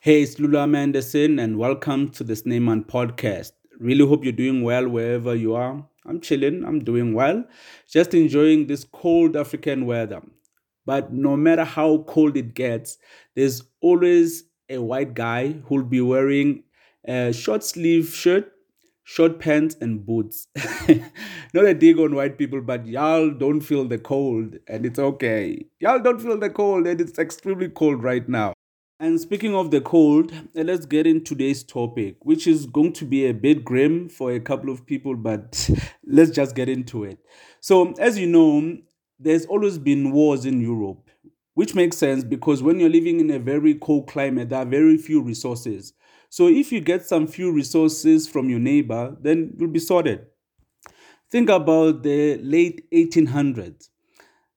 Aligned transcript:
Hey, 0.00 0.22
it's 0.22 0.38
Lula 0.38 0.62
Anderson, 0.62 1.40
and 1.40 1.58
welcome 1.58 2.08
to 2.10 2.22
the 2.22 2.34
Sneyman 2.34 2.86
podcast. 2.86 3.50
Really 3.80 4.06
hope 4.06 4.22
you're 4.22 4.32
doing 4.32 4.62
well 4.62 4.88
wherever 4.88 5.34
you 5.34 5.56
are. 5.56 5.84
I'm 6.06 6.20
chilling, 6.20 6.64
I'm 6.64 6.84
doing 6.84 7.14
well, 7.14 7.44
just 7.90 8.14
enjoying 8.14 8.68
this 8.68 8.84
cold 8.84 9.34
African 9.36 9.86
weather. 9.86 10.22
But 10.86 11.12
no 11.12 11.36
matter 11.36 11.64
how 11.64 12.04
cold 12.06 12.36
it 12.36 12.54
gets, 12.54 12.98
there's 13.34 13.64
always 13.80 14.44
a 14.68 14.78
white 14.78 15.14
guy 15.14 15.54
who'll 15.66 15.82
be 15.82 16.00
wearing 16.00 16.62
a 17.04 17.32
short 17.32 17.64
sleeve 17.64 18.08
shirt, 18.08 18.52
short 19.02 19.40
pants, 19.40 19.76
and 19.80 20.06
boots. 20.06 20.46
Not 21.52 21.64
a 21.64 21.74
dig 21.74 21.98
on 21.98 22.14
white 22.14 22.38
people, 22.38 22.60
but 22.60 22.86
y'all 22.86 23.30
don't 23.30 23.62
feel 23.62 23.84
the 23.84 23.98
cold, 23.98 24.58
and 24.68 24.86
it's 24.86 25.00
okay. 25.00 25.66
Y'all 25.80 25.98
don't 25.98 26.20
feel 26.20 26.38
the 26.38 26.50
cold, 26.50 26.86
and 26.86 27.00
it's 27.00 27.18
extremely 27.18 27.68
cold 27.68 28.04
right 28.04 28.28
now. 28.28 28.52
And 29.00 29.20
speaking 29.20 29.54
of 29.54 29.70
the 29.70 29.80
cold, 29.80 30.32
uh, 30.32 30.62
let's 30.62 30.84
get 30.84 31.06
into 31.06 31.36
today's 31.36 31.62
topic, 31.62 32.16
which 32.22 32.48
is 32.48 32.66
going 32.66 32.92
to 32.94 33.04
be 33.04 33.26
a 33.26 33.32
bit 33.32 33.64
grim 33.64 34.08
for 34.08 34.32
a 34.32 34.40
couple 34.40 34.70
of 34.70 34.84
people, 34.86 35.14
but 35.14 35.70
let's 36.04 36.32
just 36.32 36.56
get 36.56 36.68
into 36.68 37.04
it. 37.04 37.20
So, 37.60 37.92
as 38.00 38.18
you 38.18 38.26
know, 38.26 38.76
there's 39.20 39.46
always 39.46 39.78
been 39.78 40.10
wars 40.10 40.44
in 40.44 40.60
Europe, 40.60 41.10
which 41.54 41.76
makes 41.76 41.96
sense 41.96 42.24
because 42.24 42.60
when 42.60 42.80
you're 42.80 42.90
living 42.90 43.20
in 43.20 43.30
a 43.30 43.38
very 43.38 43.76
cold 43.76 44.08
climate, 44.08 44.48
there 44.48 44.58
are 44.58 44.66
very 44.66 44.96
few 44.96 45.22
resources. 45.22 45.92
So, 46.28 46.48
if 46.48 46.72
you 46.72 46.80
get 46.80 47.06
some 47.06 47.28
few 47.28 47.52
resources 47.52 48.26
from 48.26 48.50
your 48.50 48.58
neighbor, 48.58 49.16
then 49.20 49.54
you'll 49.56 49.70
be 49.70 49.78
sorted. 49.78 50.26
Think 51.30 51.50
about 51.50 52.02
the 52.02 52.38
late 52.38 52.90
1800s, 52.90 53.90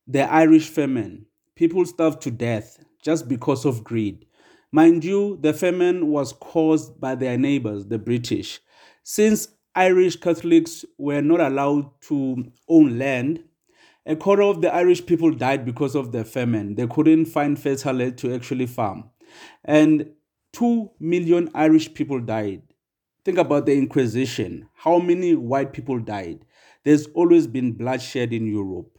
the 0.08 0.23
Irish 0.33 0.67
famine. 0.67 1.27
People 1.55 1.85
starved 1.85 2.23
to 2.23 2.31
death 2.31 2.83
just 3.03 3.27
because 3.27 3.66
of 3.66 3.83
greed. 3.83 4.25
Mind 4.71 5.03
you, 5.03 5.38
the 5.41 5.53
famine 5.53 6.07
was 6.07 6.31
caused 6.31 6.99
by 6.99 7.16
their 7.16 7.38
neighbors, 7.38 7.88
the 7.88 7.99
British. 7.99 8.61
Since 9.03 9.50
Irish 9.75 10.16
Catholics 10.16 10.86
were 10.97 11.22
not 11.22 11.41
allowed 11.41 11.89
to 12.03 12.45
own 12.69 12.97
land, 12.97 13.44
a 14.05 14.16
quarter 14.16 14.44
of 14.44 14.61
the 14.61 14.73
Irish 14.73 15.05
people 15.05 15.31
died 15.31 15.66
because 15.66 15.94
of 15.94 16.14
the 16.14 16.23
famine. 16.23 16.75
They 16.75 16.88
couldn't 16.88 17.25
find 17.25 17.59
fertile 17.59 17.94
land 17.94 18.17
to 18.19 18.33
actually 18.33 18.66
farm. 18.66 19.09
And 19.66 20.11
2 20.53 20.92
million 20.99 21.49
Irish 21.53 21.94
people 21.94 22.19
died. 22.19 22.61
Think 23.23 23.38
about 23.38 23.66
the 23.66 23.73
Inquisition. 23.73 24.69
How 24.73 24.99
many 24.99 25.36
white 25.36 25.73
people 25.73 25.99
died? 25.99 26.45
There's 26.83 27.08
always 27.08 27.45
been 27.45 27.73
bloodshed 27.73 28.33
in 28.33 28.47
Europe. 28.47 28.97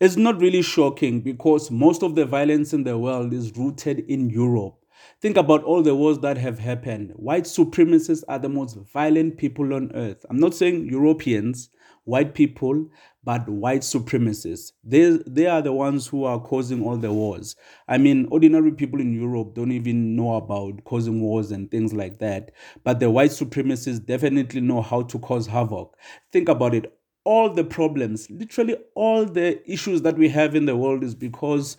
It's 0.00 0.16
not 0.16 0.40
really 0.40 0.62
shocking 0.62 1.20
because 1.20 1.70
most 1.70 2.02
of 2.02 2.14
the 2.14 2.26
violence 2.26 2.72
in 2.72 2.84
the 2.84 2.98
world 2.98 3.32
is 3.32 3.56
rooted 3.56 4.00
in 4.00 4.28
Europe. 4.30 4.74
Think 5.20 5.36
about 5.36 5.64
all 5.64 5.82
the 5.82 5.94
wars 5.94 6.18
that 6.20 6.36
have 6.38 6.58
happened. 6.58 7.12
White 7.16 7.44
supremacists 7.44 8.22
are 8.28 8.38
the 8.38 8.48
most 8.48 8.76
violent 8.92 9.38
people 9.38 9.72
on 9.72 9.92
earth. 9.94 10.24
I'm 10.28 10.38
not 10.38 10.54
saying 10.54 10.88
Europeans, 10.90 11.70
white 12.04 12.34
people, 12.34 12.88
but 13.24 13.48
white 13.48 13.80
supremacists. 13.80 14.72
They, 14.84 15.18
they 15.26 15.46
are 15.46 15.62
the 15.62 15.72
ones 15.72 16.06
who 16.06 16.24
are 16.24 16.40
causing 16.40 16.82
all 16.84 16.96
the 16.98 17.12
wars. 17.12 17.56
I 17.88 17.96
mean, 17.98 18.28
ordinary 18.30 18.72
people 18.72 19.00
in 19.00 19.14
Europe 19.14 19.54
don't 19.54 19.72
even 19.72 20.14
know 20.14 20.34
about 20.34 20.84
causing 20.84 21.22
wars 21.22 21.50
and 21.50 21.70
things 21.70 21.92
like 21.94 22.18
that. 22.18 22.52
But 22.84 23.00
the 23.00 23.10
white 23.10 23.30
supremacists 23.30 24.04
definitely 24.04 24.60
know 24.60 24.82
how 24.82 25.02
to 25.02 25.18
cause 25.18 25.46
havoc. 25.46 25.96
Think 26.32 26.48
about 26.48 26.74
it 26.74 26.92
all 27.26 27.50
the 27.50 27.64
problems, 27.64 28.30
literally 28.30 28.76
all 28.94 29.24
the 29.26 29.60
issues 29.70 30.02
that 30.02 30.16
we 30.16 30.28
have 30.28 30.54
in 30.54 30.64
the 30.64 30.76
world 30.76 31.02
is 31.02 31.16
because 31.16 31.76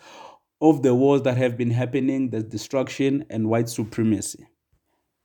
of 0.60 0.82
the 0.82 0.94
wars 0.94 1.22
that 1.22 1.38
have 1.38 1.56
been 1.56 1.70
happening, 1.70 2.28
the 2.28 2.42
destruction, 2.42 3.24
and 3.30 3.48
white 3.48 3.70
supremacy. 3.70 4.46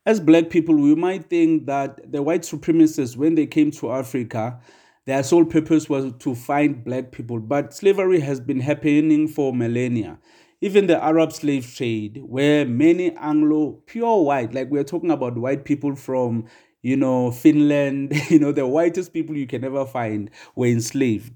As 0.06 0.22
black 0.22 0.50
people, 0.50 0.76
we 0.76 0.96
might 0.96 1.30
think 1.30 1.66
that 1.66 2.10
the 2.10 2.24
white 2.24 2.44
supremacists, 2.44 3.18
when 3.18 3.36
they 3.36 3.46
came 3.46 3.70
to 3.72 3.92
Africa, 3.92 4.62
their 5.06 5.24
sole 5.24 5.44
purpose 5.44 5.90
was 5.90 6.14
to 6.20 6.36
find 6.36 6.86
black 6.86 7.12
people. 7.12 7.40
But 7.40 7.74
slavery 7.74 8.22
has 8.22 8.40
been 8.40 8.62
happening 8.62 9.28
for 9.28 9.54
millennia. 9.54 10.20
Even 10.62 10.88
the 10.88 11.04
Arab 11.04 11.34
slave 11.34 11.76
trade, 11.76 12.22
where 12.26 12.66
many 12.66 13.14
Anglo, 13.18 13.82
pure 13.86 14.24
white, 14.24 14.54
like 14.54 14.70
we're 14.72 14.86
talking 14.86 15.12
about 15.12 15.38
white 15.38 15.66
people 15.66 15.98
from 15.98 16.46
you 16.84 16.96
know, 16.96 17.32
Finland, 17.32 18.14
you 18.30 18.38
know, 18.38 18.52
the 18.52 18.68
whitest 18.68 19.14
people 19.14 19.36
you 19.36 19.48
can 19.48 19.64
ever 19.64 19.86
find 19.86 20.30
were 20.56 20.68
enslaved. 20.68 21.34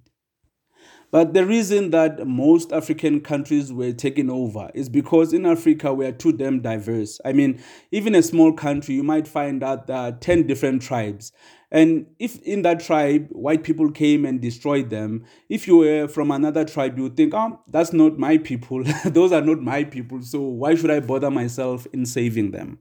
But 1.10 1.34
the 1.34 1.46
reason 1.46 1.92
that 1.92 2.28
most 2.28 2.74
African 2.74 3.22
countries 3.22 3.72
were 3.72 3.94
taken 3.94 4.30
over 4.30 4.70
is 4.74 4.90
because 4.90 5.32
in 5.32 5.46
Africa 5.46 5.94
we 5.94 6.06
are 6.06 6.12
too 6.12 6.34
damn 6.34 6.60
diverse. 6.60 7.22
I 7.24 7.32
mean, 7.32 7.62
even 7.92 8.14
a 8.14 8.22
small 8.22 8.52
country, 8.52 8.96
you 8.96 9.04
might 9.04 9.26
find 9.26 9.62
that 9.62 9.88
there 9.88 9.96
are 9.96 10.12
10 10.12 10.48
different 10.48 10.82
tribes. 10.82 11.32
And 11.72 12.08
if 12.20 12.42
in 12.42 12.62
that 12.64 12.82
tribe 12.82 13.30
white 13.32 13.64
people 13.64 13.90
came 13.90 14.26
and 14.26 14.42
destroyed 14.42 14.90
them, 14.90 15.24
if 15.48 15.66
you 15.66 15.78
were 15.78 16.10
from 16.10 16.30
another 16.30 16.66
tribe, 16.66 16.98
you 16.98 17.04
would 17.04 17.16
think, 17.16 17.34
oh, 17.34 17.62
that's 17.68 17.94
not 17.94 18.18
my 18.18 18.38
people. 18.38 18.84
Those 19.06 19.32
are 19.32 19.42
not 19.42 19.62
my 19.62 19.86
people. 19.86 20.22
So 20.22 20.42
why 20.42 20.76
should 20.76 20.92
I 20.92 21.00
bother 21.00 21.32
myself 21.32 21.88
in 21.94 22.06
saving 22.06 22.52
them? 22.52 22.80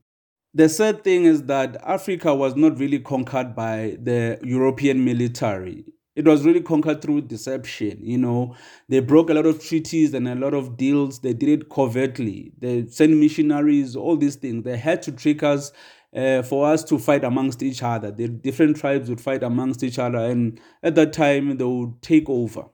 The 0.54 0.68
sad 0.68 1.04
thing 1.04 1.24
is 1.24 1.42
that 1.44 1.76
Africa 1.84 2.34
was 2.34 2.56
not 2.56 2.78
really 2.78 2.98
conquered 2.98 3.54
by 3.54 3.98
the 4.02 4.38
European 4.42 5.04
military. 5.04 5.84
It 6.14 6.24
was 6.24 6.46
really 6.46 6.62
conquered 6.62 7.02
through 7.02 7.22
deception. 7.22 7.98
You 8.02 8.16
know, 8.16 8.56
they 8.88 9.00
broke 9.00 9.28
a 9.28 9.34
lot 9.34 9.44
of 9.44 9.62
treaties 9.62 10.14
and 10.14 10.26
a 10.26 10.34
lot 10.34 10.54
of 10.54 10.78
deals. 10.78 11.20
They 11.20 11.34
did 11.34 11.50
it 11.50 11.68
covertly. 11.68 12.52
They 12.58 12.86
sent 12.86 13.14
missionaries, 13.14 13.94
all 13.96 14.16
these 14.16 14.36
things. 14.36 14.64
They 14.64 14.78
had 14.78 15.02
to 15.02 15.12
trick 15.12 15.42
us 15.42 15.72
uh, 16.16 16.40
for 16.40 16.66
us 16.66 16.82
to 16.84 16.98
fight 16.98 17.22
amongst 17.22 17.62
each 17.62 17.82
other. 17.82 18.10
The 18.10 18.28
different 18.28 18.78
tribes 18.78 19.10
would 19.10 19.20
fight 19.20 19.42
amongst 19.42 19.82
each 19.82 19.98
other, 19.98 20.18
and 20.18 20.58
at 20.82 20.94
that 20.94 21.12
time, 21.12 21.58
they 21.58 21.64
would 21.64 22.00
take 22.00 22.30
over. 22.30 22.64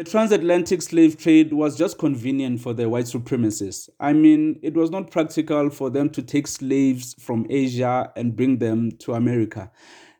The 0.00 0.10
transatlantic 0.10 0.80
slave 0.80 1.18
trade 1.18 1.52
was 1.52 1.76
just 1.76 1.98
convenient 1.98 2.62
for 2.62 2.72
the 2.72 2.88
white 2.88 3.04
supremacists. 3.04 3.90
I 4.00 4.14
mean, 4.14 4.58
it 4.62 4.72
was 4.72 4.90
not 4.90 5.10
practical 5.10 5.68
for 5.68 5.90
them 5.90 6.08
to 6.12 6.22
take 6.22 6.46
slaves 6.46 7.14
from 7.18 7.46
Asia 7.50 8.10
and 8.16 8.34
bring 8.34 8.60
them 8.60 8.92
to 9.00 9.12
America. 9.12 9.70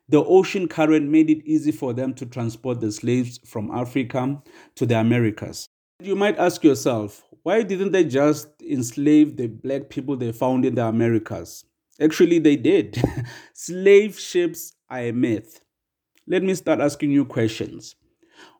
The 0.07 0.23
ocean 0.23 0.67
current 0.67 1.09
made 1.09 1.31
it 1.31 1.43
easy 1.45 1.71
for 1.71 1.93
them 1.93 2.13
to 2.13 2.27
transport 2.27 2.79
the 2.79 2.91
slaves 2.91 3.39
from 3.43 3.71
Africa 3.71 4.43
to 4.75 4.85
the 4.85 4.99
Americas. 4.99 5.67
You 5.99 6.15
might 6.15 6.37
ask 6.37 6.63
yourself, 6.63 7.23
why 7.41 7.63
didn't 7.63 7.91
they 7.91 8.03
just 8.03 8.49
enslave 8.61 9.35
the 9.35 9.47
black 9.47 9.89
people 9.89 10.15
they 10.15 10.31
found 10.31 10.63
in 10.63 10.75
the 10.75 10.85
Americas? 10.85 11.65
Actually, 11.99 12.37
they 12.37 12.55
did. 12.55 13.01
Slave 13.53 14.19
ships 14.19 14.73
are 14.91 14.99
a 14.99 15.11
myth. 15.11 15.59
Let 16.27 16.43
me 16.43 16.53
start 16.53 16.81
asking 16.81 17.09
you 17.09 17.25
questions. 17.25 17.95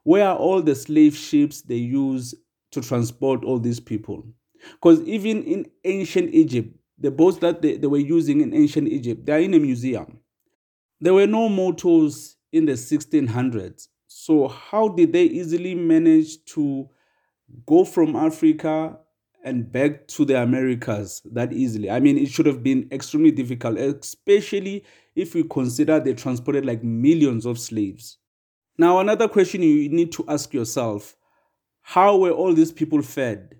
Where 0.04 0.28
are 0.28 0.38
all 0.38 0.62
the 0.62 0.76
slave 0.76 1.16
ships 1.16 1.62
they 1.62 1.76
use 1.76 2.34
to 2.72 2.82
transport 2.82 3.44
all 3.44 3.60
these 3.60 3.80
people? 3.80 4.26
Because 4.74 5.02
even 5.02 5.44
in 5.44 5.66
ancient 5.84 6.34
Egypt, 6.34 6.76
the 6.98 7.12
boats 7.12 7.38
that 7.40 7.62
they, 7.62 7.78
they 7.78 7.88
were 7.88 7.98
using 7.98 8.42
in 8.42 8.54
ancient 8.54 8.88
Egypt, 8.88 9.26
they 9.26 9.34
are 9.34 9.40
in 9.40 9.54
a 9.54 9.60
museum. 9.60 10.20
There 11.00 11.14
were 11.14 11.28
no 11.28 11.50
motors 11.50 12.38
in 12.52 12.66
the 12.66 12.76
1600s. 12.78 13.88
So, 14.08 14.48
how 14.48 14.90
did 14.90 15.14
they 15.14 15.24
easily 15.24 15.74
manage 15.74 16.44
to 16.46 16.90
go 17.66 17.86
from 17.86 18.16
Africa 18.16 18.98
and 19.44 19.72
back 19.72 20.08
to 20.10 20.26
the 20.26 20.42
Americas 20.42 21.22
that 21.32 21.54
easily? 21.54 21.90
I 21.90 22.00
mean, 22.00 22.18
it 22.18 22.30
should 22.30 22.46
have 22.46 22.62
been 22.62 22.88
extremely 22.92 23.32
difficult, 23.32 23.78
especially 23.78 24.84
if 25.16 25.34
we 25.34 25.44
consider 25.44 26.00
they 26.00 26.14
transported 26.14 26.66
like 26.66 26.84
millions 26.84 27.46
of 27.46 27.58
slaves. 27.58 28.18
Now, 28.82 28.98
another 28.98 29.28
question 29.28 29.62
you 29.62 29.90
need 29.90 30.12
to 30.14 30.26
ask 30.28 30.56
yourself 30.56 31.16
how 31.84 32.18
were 32.18 32.32
all 32.32 32.52
these 32.52 32.72
people 32.72 33.04
fed? 33.04 33.54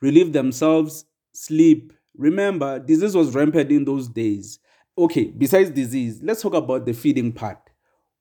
Relieve 0.00 0.32
themselves, 0.32 1.04
sleep. 1.32 1.92
Remember, 2.16 2.78
disease 2.78 3.16
was 3.16 3.34
rampant 3.34 3.72
in 3.72 3.84
those 3.84 4.08
days. 4.08 4.60
Okay, 4.96 5.24
besides 5.36 5.70
disease, 5.70 6.20
let's 6.22 6.42
talk 6.42 6.54
about 6.54 6.86
the 6.86 6.92
feeding 6.92 7.32
part. 7.32 7.58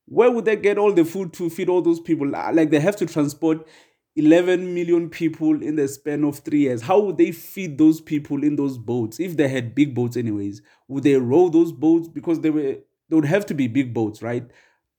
Where 0.07 0.31
would 0.31 0.45
they 0.45 0.55
get 0.55 0.79
all 0.79 0.91
the 0.91 1.05
food 1.05 1.31
to 1.33 1.47
feed 1.47 1.69
all 1.69 1.83
those 1.83 1.99
people? 1.99 2.35
Ah, 2.35 2.49
like 2.51 2.71
they 2.71 2.79
have 2.79 2.95
to 2.95 3.05
transport 3.05 3.67
11 4.15 4.73
million 4.73 5.11
people 5.11 5.61
in 5.61 5.75
the 5.75 5.87
span 5.87 6.23
of 6.23 6.39
three 6.39 6.61
years. 6.61 6.81
How 6.81 6.99
would 7.01 7.19
they 7.19 7.33
feed 7.33 7.77
those 7.77 8.01
people 8.01 8.43
in 8.43 8.55
those 8.55 8.79
boats? 8.79 9.19
If 9.19 9.37
they 9.37 9.47
had 9.47 9.75
big 9.75 9.93
boats, 9.93 10.17
anyways, 10.17 10.63
would 10.87 11.03
they 11.03 11.17
row 11.17 11.49
those 11.49 11.71
boats? 11.71 12.07
Because 12.07 12.39
they 12.39 12.49
were, 12.49 12.77
they 13.09 13.15
would 13.15 13.25
have 13.25 13.45
to 13.45 13.53
be 13.53 13.67
big 13.67 13.93
boats, 13.93 14.23
right? 14.23 14.49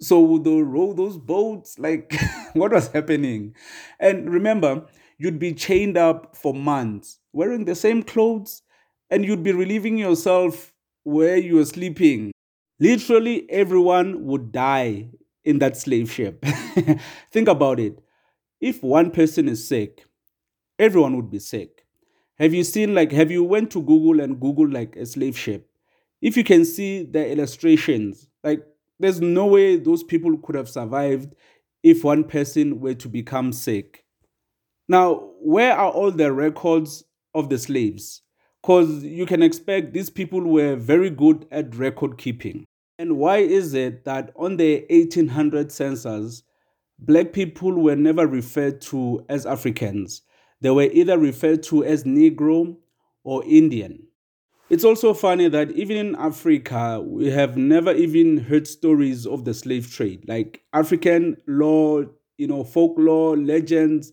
So 0.02 0.38
they 0.38 0.62
row 0.62 0.94
those 0.94 1.19
boats. 1.19 1.78
Like, 1.78 2.14
what 2.54 2.72
was 2.72 2.88
happening? 2.88 3.56
And 4.00 4.31
remember, 4.31 4.87
you'd 5.19 5.40
be 5.40 5.54
chained 5.54 5.99
up 5.99 6.37
for 6.37 6.54
months, 6.54 7.20
wearing 7.32 7.66
the 7.66 7.76
same 7.76 8.02
clothes, 8.02 8.62
and 9.10 9.25
you'd 9.25 9.44
be 9.44 9.52
relieving 9.52 9.99
yourself 9.99 10.75
where 11.04 11.38
you 11.38 11.56
were 11.56 11.66
sleeping. 11.66 12.32
Literally, 12.81 13.50
everyone 13.50 14.26
would 14.26 14.52
die 14.52 15.10
in 15.44 15.60
that 15.60 15.76
slave 15.76 16.10
ship. 16.12 16.44
Think 17.32 17.49
about 17.49 17.81
it. 17.81 18.00
If 18.60 18.82
one 18.82 19.10
person 19.10 19.49
is 19.49 19.66
sick, 19.69 20.04
everyone 20.78 21.16
would 21.16 21.31
be 21.31 21.38
sick. 21.38 21.84
have 22.38 22.54
you 22.54 22.64
seen 22.64 22.94
like 22.94 23.12
have 23.12 23.31
you 23.31 23.44
went 23.44 23.70
to 23.72 23.82
Google 23.82 24.20
and 24.20 24.40
Google 24.40 24.69
like 24.69 24.96
a 24.96 25.06
slave 25.06 25.38
ship? 25.38 25.69
If 26.20 26.37
you 26.37 26.44
can 26.44 26.64
see 26.64 27.04
the 27.04 27.31
illustrations, 27.32 28.28
like 28.44 28.62
there's 29.02 29.20
no 29.20 29.46
way 29.46 29.76
those 29.76 30.04
people 30.04 30.38
could 30.38 30.54
have 30.54 30.69
survived 30.69 31.34
if 31.82 32.04
one 32.04 32.22
person 32.22 32.81
were 32.81 32.94
to 32.94 33.08
become 33.08 33.52
sick. 33.52 34.04
Now, 34.88 35.31
where 35.40 35.76
are 35.76 35.90
all 35.90 36.12
the 36.12 36.32
records 36.32 37.02
of 37.34 37.49
the 37.49 37.58
slaves? 37.58 38.22
Because 38.62 39.02
you 39.02 39.26
can 39.26 39.43
expect 39.43 39.93
these 39.93 40.08
people 40.08 40.40
were 40.40 40.76
very 40.76 41.10
good 41.10 41.46
at 41.50 41.75
record 41.75 42.16
keeping. 42.16 42.64
And 42.96 43.16
why 43.16 43.38
is 43.38 43.75
it 43.75 44.04
that 44.04 44.32
on 44.37 44.56
the 44.56 44.87
1800 44.88 45.72
census, 45.72 46.44
black 47.00 47.32
people 47.32 47.72
were 47.72 47.96
never 47.96 48.28
referred 48.28 48.81
to 48.82 49.25
as 49.28 49.46
Africans? 49.46 50.22
They 50.60 50.70
were 50.70 50.90
either 50.93 51.19
referred 51.19 51.64
to 51.64 51.84
as 51.84 52.04
Negro 52.04 52.76
or 53.25 53.44
Indian. 53.44 54.06
It's 54.73 54.85
also 54.85 55.13
funny 55.13 55.49
that 55.49 55.71
even 55.73 55.99
in 55.99 56.17
Africa, 56.17 57.03
we 57.05 57.31
have 57.31 57.59
never 57.59 57.93
even 57.93 58.39
heard 58.39 58.67
stories 58.67 59.27
of 59.27 59.45
the 59.45 59.53
slave 59.53 59.93
trade. 59.93 60.25
Like 60.27 60.63
African 60.73 61.37
lore, 61.47 62.07
you 62.39 62.47
know, 62.47 62.65
folklore, 62.65 63.37
legends, 63.37 64.13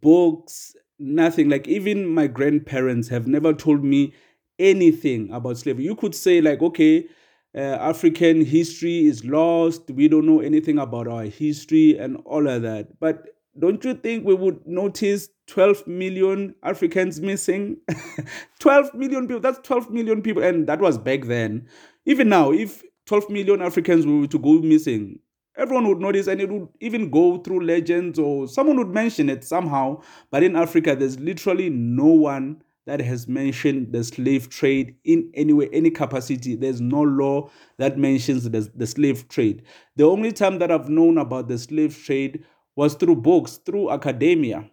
books, 0.00 0.74
nothing. 0.98 1.50
Like 1.50 1.68
even 1.68 2.06
my 2.06 2.28
grandparents 2.28 3.08
have 3.08 3.26
never 3.26 3.52
told 3.52 3.84
me 3.84 4.14
anything 4.58 5.30
about 5.32 5.58
slavery. 5.58 5.84
You 5.84 5.96
could 5.96 6.14
say, 6.14 6.40
like, 6.40 6.62
okay, 6.62 7.06
uh, 7.54 7.60
African 7.60 8.44
history 8.44 9.06
is 9.06 9.24
lost. 9.24 9.90
We 9.90 10.08
don't 10.08 10.26
know 10.26 10.40
anything 10.40 10.78
about 10.78 11.08
our 11.08 11.24
history 11.24 11.98
and 11.98 12.18
all 12.24 12.48
of 12.48 12.62
that. 12.62 13.00
But 13.00 13.28
don't 13.58 13.84
you 13.84 13.94
think 13.94 14.24
we 14.24 14.34
would 14.34 14.66
notice 14.66 15.28
12 15.48 15.86
million 15.86 16.54
Africans 16.62 17.20
missing? 17.20 17.78
12 18.60 18.94
million 18.94 19.26
people, 19.26 19.40
that's 19.40 19.58
12 19.66 19.90
million 19.90 20.22
people. 20.22 20.42
And 20.42 20.66
that 20.66 20.80
was 20.80 20.98
back 20.98 21.24
then. 21.24 21.66
Even 22.06 22.28
now, 22.28 22.52
if 22.52 22.82
12 23.06 23.28
million 23.30 23.60
Africans 23.60 24.06
were 24.06 24.26
to 24.26 24.38
go 24.38 24.60
missing, 24.60 25.18
everyone 25.56 25.88
would 25.88 26.00
notice 26.00 26.26
and 26.26 26.40
it 26.40 26.48
would 26.48 26.68
even 26.80 27.10
go 27.10 27.38
through 27.38 27.64
legends 27.64 28.18
or 28.18 28.46
someone 28.46 28.76
would 28.78 28.88
mention 28.88 29.28
it 29.28 29.44
somehow. 29.44 30.00
But 30.30 30.42
in 30.42 30.56
Africa, 30.56 30.94
there's 30.94 31.18
literally 31.18 31.70
no 31.70 32.06
one 32.06 32.62
that 32.86 33.00
has 33.00 33.28
mentioned 33.28 33.92
the 33.92 34.02
slave 34.02 34.48
trade 34.48 34.96
in 35.04 35.30
any 35.34 35.52
way, 35.52 35.68
any 35.72 35.90
capacity. 35.90 36.56
There's 36.56 36.80
no 36.80 37.02
law 37.02 37.50
that 37.78 37.98
mentions 37.98 38.48
the, 38.48 38.70
the 38.74 38.86
slave 38.86 39.28
trade. 39.28 39.62
The 39.96 40.04
only 40.04 40.32
time 40.32 40.58
that 40.60 40.70
I've 40.70 40.88
known 40.88 41.18
about 41.18 41.48
the 41.48 41.58
slave 41.58 41.96
trade 42.02 42.44
was 42.80 42.94
through 42.94 43.16
books, 43.16 43.58
through 43.58 43.90
academia. 43.90 44.64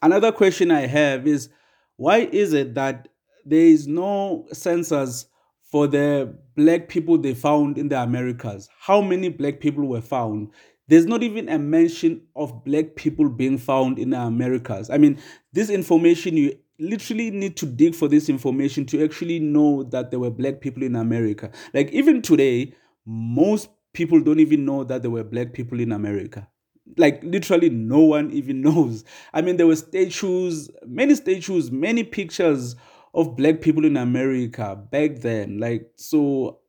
Another 0.00 0.32
question 0.32 0.70
I 0.70 0.86
have 0.86 1.26
is 1.26 1.50
why 1.96 2.20
is 2.32 2.54
it 2.54 2.74
that 2.74 3.08
there 3.44 3.66
is 3.66 3.86
no 3.86 4.46
census 4.50 5.26
for 5.62 5.86
the 5.86 6.34
black 6.56 6.88
people 6.88 7.18
they 7.18 7.34
found 7.34 7.76
in 7.76 7.90
the 7.90 8.00
Americas? 8.02 8.70
How 8.78 9.02
many 9.02 9.28
black 9.28 9.60
people 9.60 9.84
were 9.84 10.00
found? 10.00 10.52
There's 10.88 11.04
not 11.04 11.22
even 11.22 11.50
a 11.50 11.58
mention 11.58 12.22
of 12.34 12.64
black 12.64 12.96
people 12.96 13.28
being 13.28 13.58
found 13.58 13.98
in 13.98 14.08
the 14.08 14.18
Americas. 14.18 14.88
I 14.88 14.96
mean, 14.96 15.18
this 15.52 15.68
information 15.68 16.38
you 16.38 16.56
literally 16.78 17.30
need 17.30 17.58
to 17.58 17.66
dig 17.66 17.94
for 17.94 18.08
this 18.08 18.30
information 18.30 18.86
to 18.86 19.04
actually 19.04 19.38
know 19.38 19.82
that 19.82 20.10
there 20.10 20.18
were 20.18 20.30
black 20.30 20.62
people 20.62 20.82
in 20.82 20.96
America. 20.96 21.50
Like 21.74 21.90
even 21.92 22.22
today, 22.22 22.74
most 23.04 23.68
people 23.92 24.18
don't 24.22 24.40
even 24.40 24.64
know 24.64 24.82
that 24.84 25.02
there 25.02 25.10
were 25.10 25.24
black 25.24 25.52
people 25.52 25.78
in 25.78 25.92
America. 25.92 26.48
Like 26.96 27.22
literally 27.22 27.70
no 27.70 28.00
one 28.00 28.30
even 28.32 28.60
knows. 28.62 29.04
I 29.32 29.40
mean, 29.42 29.56
there 29.56 29.66
were 29.66 29.76
statues, 29.76 30.70
many 30.86 31.14
statues, 31.14 31.70
many 31.70 32.04
pictures 32.04 32.76
of 33.14 33.36
black 33.36 33.60
people 33.60 33.84
in 33.84 33.96
America 33.96 34.76
back 34.90 35.16
then. 35.16 35.58
Like, 35.58 35.90
so 35.96 36.60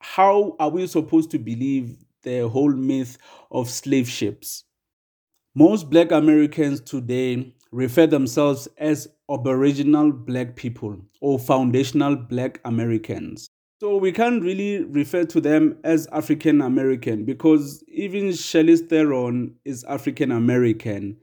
how 0.00 0.56
are 0.58 0.68
we 0.70 0.86
supposed 0.86 1.30
to 1.30 1.38
believe 1.38 1.96
the 2.22 2.48
whole 2.48 2.72
myth 2.72 3.18
of 3.50 3.68
slave 3.70 4.08
ships? 4.08 4.64
Most 5.54 5.90
black 5.90 6.12
Americans 6.12 6.80
today 6.80 7.54
refer 7.70 8.06
themselves 8.06 8.68
as 8.78 9.08
Aboriginal 9.30 10.12
black 10.12 10.56
people 10.56 10.98
or 11.20 11.38
foundational 11.38 12.16
black 12.16 12.60
Americans. 12.64 13.48
So 13.82 13.96
we 13.96 14.12
can't 14.12 14.44
really 14.44 14.84
refer 14.84 15.24
to 15.24 15.40
them 15.40 15.76
as 15.82 16.06
African 16.12 16.60
American 16.60 17.24
because 17.24 17.82
even 17.88 18.28
Charlize 18.28 18.88
Theron 18.88 19.56
is 19.64 19.82
African 19.88 20.30
American. 20.30 21.16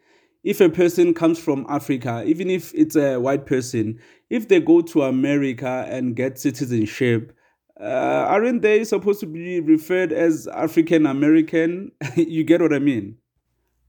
If 0.43 0.59
a 0.59 0.67
person 0.67 1.13
comes 1.13 1.39
from 1.39 1.65
Africa, 1.69 2.21
even 2.25 2.49
if 2.49 2.73
it's 2.75 2.97
a 2.97 3.17
white 3.17 3.45
person, 3.45 3.97
if 4.29 4.49
they 4.49 4.59
go 4.59 4.81
to 4.81 5.03
America 5.03 5.85
and 5.87 6.17
get 6.17 6.37
citizenship, 6.37 7.33
uh, 7.79 8.25
aren't 8.27 8.61
they 8.61 8.83
supposed 8.83 9.21
to 9.21 9.25
be 9.25 9.61
referred 9.61 10.11
as 10.11 10.45
African 10.47 11.05
American? 11.05 11.93
you 12.17 12.43
get 12.43 12.59
what 12.59 12.73
I 12.73 12.79
mean? 12.79 13.15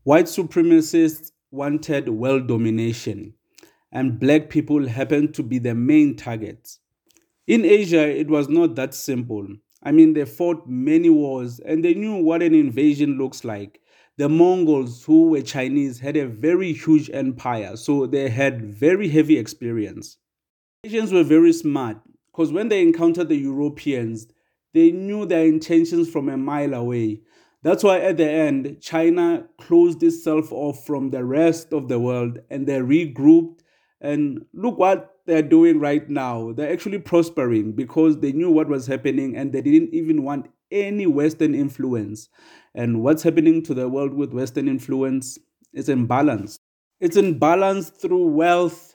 White 0.05 0.27
supremacists 0.27 1.33
wanted 1.51 2.09
world 2.09 2.47
domination, 2.47 3.35
and 3.91 4.21
black 4.21 4.49
people 4.49 4.87
happened 4.87 5.35
to 5.35 5.43
be 5.43 5.59
the 5.59 5.75
main 5.75 6.15
targets. 6.15 6.80
In 7.51 7.65
Asia, 7.65 8.07
it 8.07 8.29
was 8.29 8.49
not 8.49 8.77
that 8.77 8.95
simple. 8.95 9.45
I 9.83 9.91
mean, 9.91 10.13
they 10.13 10.25
fought 10.25 10.69
many 10.69 11.11
wars 11.11 11.59
and 11.59 11.85
they 11.85 11.95
knew 11.95 12.15
what 12.15 12.45
an 12.45 12.55
invasion 12.55 13.19
looks 13.19 13.43
like. 13.43 13.81
The 14.19 14.29
Mongols, 14.29 15.03
who 15.03 15.31
were 15.31 15.43
Chinese, 15.43 15.99
had 15.99 16.17
a 16.17 16.29
very 16.29 16.73
huge 16.73 17.11
empire, 17.13 17.77
so 17.77 18.07
they 18.07 18.29
had 18.29 18.73
very 18.73 19.09
heavy 19.09 19.37
experience. 19.37 20.19
Asians 20.85 21.13
were 21.13 21.25
very 21.25 21.53
smart 21.53 21.97
because 22.31 22.53
when 22.53 22.69
they 22.69 22.83
encountered 22.83 23.29
the 23.29 23.37
Europeans, 23.37 24.29
they 24.73 24.93
knew 24.93 25.27
their 25.27 25.45
intentions 25.45 26.09
from 26.09 26.29
a 26.29 26.37
mile 26.37 26.73
away. 26.73 27.23
That's 27.65 27.83
why 27.83 27.99
at 27.99 28.17
the 28.17 28.31
end, 28.31 28.77
China 28.81 29.49
closed 29.59 30.05
itself 30.05 30.53
off 30.53 30.87
from 30.87 31.11
the 31.11 31.25
rest 31.25 31.73
of 31.73 31.89
the 31.89 31.99
world 31.99 32.39
and 32.49 32.69
they 32.69 32.79
regrouped. 32.79 33.59
And 34.01 34.47
look 34.55 34.79
what 34.79 35.17
they're 35.31 35.43
doing 35.43 35.79
right 35.81 36.09
now. 36.09 36.53
They're 36.53 36.73
actually 36.73 36.99
prospering 36.99 37.73
because 37.73 38.19
they 38.19 38.33
knew 38.33 38.51
what 38.51 38.69
was 38.69 38.87
happening 38.87 39.37
and 39.37 39.53
they 39.53 39.63
didn't 39.63 39.95
even 39.95 40.23
want 40.23 40.49
any 40.71 41.07
Western 41.07 41.55
influence. 41.55 42.29
And 42.75 43.03
what's 43.03 43.23
happening 43.23 43.63
to 43.65 43.75
the 43.75 43.89
world 43.89 44.15
with 44.15 44.33
Western 44.33 44.69
influence 44.69 45.39
is 45.73 45.89
imbalance. 45.89 46.59
It's 47.01 47.17
imbalance 47.17 47.91
through 47.91 48.27
wealth, 48.29 48.95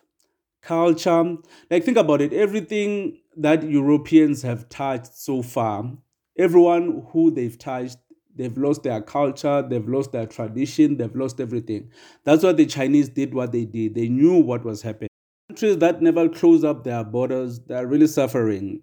culture. 0.61 1.35
Like, 1.71 1.83
think 1.83 1.97
about 1.97 2.21
it 2.21 2.33
everything 2.33 3.19
that 3.37 3.63
Europeans 3.63 4.41
have 4.43 4.69
touched 4.69 5.15
so 5.15 5.41
far, 5.41 5.91
everyone 6.37 7.05
who 7.11 7.31
they've 7.31 7.57
touched 7.57 7.97
They've 8.37 8.57
lost 8.57 8.83
their 8.83 9.01
culture, 9.01 9.61
they've 9.61 9.87
lost 9.87 10.11
their 10.11 10.25
tradition, 10.25 10.97
they've 10.97 11.15
lost 11.15 11.39
everything. 11.39 11.89
That's 12.25 12.43
why 12.43 12.51
the 12.51 12.65
Chinese 12.65 13.07
did 13.07 13.33
what 13.33 13.53
they 13.53 13.63
did. 13.63 13.95
They 13.95 14.09
knew 14.09 14.39
what 14.39 14.65
was 14.65 14.81
happening. 14.81 15.07
Countries 15.55 15.77
that 15.77 16.01
never 16.01 16.27
close 16.27 16.65
up 16.65 16.83
their 16.83 17.01
borders, 17.05 17.61
they're 17.61 17.87
really 17.87 18.07
suffering. 18.07 18.81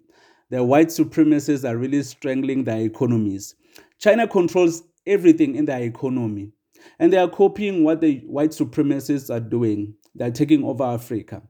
The 0.49 0.63
white 0.63 0.87
supremacists 0.87 1.69
are 1.69 1.77
really 1.77 2.01
strangling 2.01 2.63
their 2.63 2.79
economies. 2.79 3.53
China 3.99 4.27
controls 4.27 4.81
everything 5.05 5.55
in 5.55 5.65
their 5.65 5.83
economy. 5.83 6.49
And 6.97 7.13
they 7.13 7.17
are 7.17 7.29
copying 7.29 7.83
what 7.83 8.01
the 8.01 8.21
white 8.25 8.49
supremacists 8.49 9.31
are 9.31 9.39
doing. 9.39 9.93
They're 10.15 10.31
taking 10.31 10.63
over 10.63 10.83
Africa. 10.83 11.43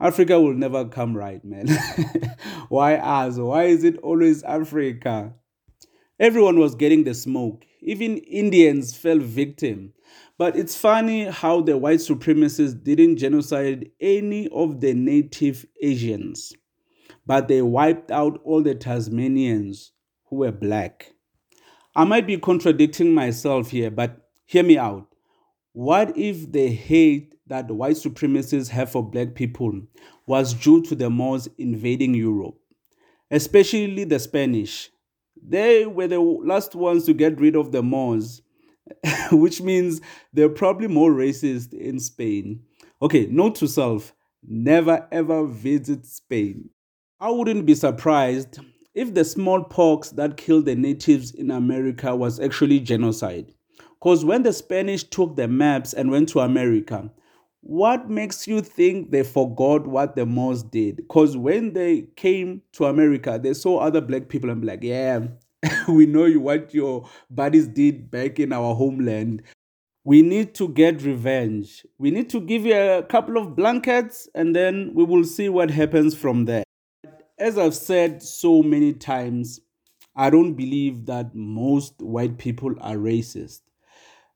Africa 0.00 0.40
will 0.40 0.54
never 0.54 0.86
come 0.86 1.14
right, 1.14 1.44
man. 1.44 1.66
Why 2.70 2.94
us? 2.94 3.36
Why 3.36 3.64
is 3.64 3.84
it 3.84 3.98
always 3.98 4.42
Africa? 4.42 5.34
Everyone 6.22 6.60
was 6.60 6.76
getting 6.76 7.02
the 7.02 7.14
smoke. 7.14 7.64
Even 7.80 8.18
Indians 8.18 8.96
fell 8.96 9.18
victim. 9.18 9.92
But 10.38 10.54
it's 10.54 10.76
funny 10.76 11.24
how 11.24 11.62
the 11.62 11.76
white 11.76 11.98
supremacists 11.98 12.80
didn't 12.80 13.16
genocide 13.16 13.90
any 14.00 14.48
of 14.50 14.80
the 14.80 14.94
native 14.94 15.66
Asians, 15.82 16.52
but 17.26 17.48
they 17.48 17.60
wiped 17.60 18.12
out 18.12 18.40
all 18.44 18.62
the 18.62 18.76
Tasmanians 18.76 19.90
who 20.26 20.36
were 20.36 20.52
black. 20.52 21.12
I 21.96 22.04
might 22.04 22.28
be 22.28 22.38
contradicting 22.38 23.12
myself 23.12 23.70
here, 23.70 23.90
but 23.90 24.30
hear 24.46 24.62
me 24.62 24.78
out. 24.78 25.08
What 25.72 26.16
if 26.16 26.52
the 26.52 26.68
hate 26.68 27.34
that 27.48 27.68
white 27.68 27.96
supremacists 27.96 28.68
have 28.68 28.92
for 28.92 29.02
black 29.02 29.34
people 29.34 29.72
was 30.26 30.54
due 30.54 30.82
to 30.82 30.94
the 30.94 31.10
Moors 31.10 31.48
invading 31.58 32.14
Europe, 32.14 32.54
especially 33.28 34.04
the 34.04 34.20
Spanish? 34.20 34.91
They 35.46 35.86
were 35.86 36.08
the 36.08 36.20
last 36.20 36.74
ones 36.74 37.04
to 37.06 37.14
get 37.14 37.40
rid 37.40 37.56
of 37.56 37.72
the 37.72 37.82
Moors, 37.82 38.42
which 39.32 39.60
means 39.60 40.00
they're 40.32 40.48
probably 40.48 40.88
more 40.88 41.10
racist 41.10 41.74
in 41.74 41.98
Spain. 41.98 42.60
Okay, 43.00 43.26
note 43.26 43.56
to 43.56 43.68
self 43.68 44.14
never 44.46 45.06
ever 45.12 45.46
visit 45.46 46.06
Spain. 46.06 46.68
I 47.20 47.30
wouldn't 47.30 47.66
be 47.66 47.74
surprised 47.74 48.58
if 48.94 49.14
the 49.14 49.24
smallpox 49.24 50.10
that 50.10 50.36
killed 50.36 50.66
the 50.66 50.74
natives 50.74 51.30
in 51.30 51.50
America 51.50 52.14
was 52.14 52.40
actually 52.40 52.80
genocide. 52.80 53.52
Because 53.94 54.24
when 54.24 54.42
the 54.42 54.52
Spanish 54.52 55.04
took 55.04 55.36
the 55.36 55.48
maps 55.48 55.92
and 55.92 56.10
went 56.10 56.28
to 56.30 56.40
America, 56.40 57.10
what 57.62 58.10
makes 58.10 58.48
you 58.48 58.60
think 58.60 59.12
they 59.12 59.22
forgot 59.22 59.86
what 59.86 60.16
the 60.16 60.26
Moors 60.26 60.64
did? 60.64 60.96
Because 60.96 61.36
when 61.36 61.72
they 61.72 62.08
came 62.16 62.62
to 62.72 62.86
America, 62.86 63.38
they 63.40 63.54
saw 63.54 63.78
other 63.78 64.00
black 64.00 64.28
people 64.28 64.50
and 64.50 64.60
be 64.60 64.66
like, 64.66 64.82
yeah, 64.82 65.20
we 65.88 66.06
know 66.06 66.24
you 66.24 66.40
what 66.40 66.74
your 66.74 67.08
buddies 67.30 67.68
did 67.68 68.10
back 68.10 68.40
in 68.40 68.52
our 68.52 68.74
homeland. 68.74 69.42
We 70.04 70.22
need 70.22 70.56
to 70.56 70.68
get 70.68 71.02
revenge. 71.02 71.86
We 71.98 72.10
need 72.10 72.28
to 72.30 72.40
give 72.40 72.66
you 72.66 72.76
a 72.76 73.04
couple 73.04 73.36
of 73.36 73.54
blankets 73.54 74.28
and 74.34 74.56
then 74.56 74.90
we 74.92 75.04
will 75.04 75.24
see 75.24 75.48
what 75.48 75.70
happens 75.70 76.16
from 76.16 76.46
there. 76.46 76.64
As 77.38 77.56
I've 77.56 77.76
said 77.76 78.24
so 78.24 78.64
many 78.64 78.92
times, 78.92 79.60
I 80.16 80.30
don't 80.30 80.54
believe 80.54 81.06
that 81.06 81.32
most 81.32 81.94
white 82.00 82.38
people 82.38 82.74
are 82.80 82.96
racist. 82.96 83.60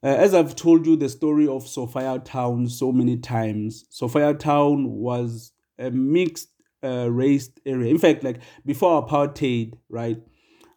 Uh, 0.06 0.10
as 0.10 0.34
I've 0.34 0.54
told 0.54 0.86
you 0.86 0.94
the 0.94 1.08
story 1.08 1.48
of 1.48 1.64
Sophiatown 1.64 2.70
so 2.70 2.92
many 2.92 3.16
times, 3.16 3.86
Sophiatown 3.90 4.86
was 4.90 5.50
a 5.80 5.90
mixed 5.90 6.48
uh, 6.84 7.10
race 7.10 7.50
area. 7.66 7.90
In 7.90 7.98
fact, 7.98 8.22
like 8.22 8.38
before 8.64 9.04
apartheid, 9.04 9.72
right, 9.88 10.22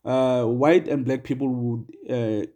uh, 0.03 0.45
white 0.45 0.87
and 0.87 1.05
black 1.05 1.23
people 1.23 1.47
would 1.47 1.85
uh, 2.09 2.47